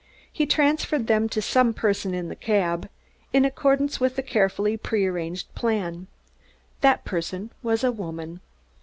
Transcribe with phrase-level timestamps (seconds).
[0.33, 2.89] He transferred them to some person in the cab,
[3.33, 6.07] in accordance with a carefully prearranged plan.
[6.79, 8.39] That person was a woman!"